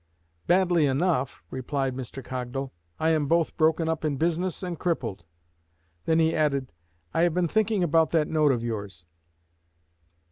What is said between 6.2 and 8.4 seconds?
added, "I have been thinking about that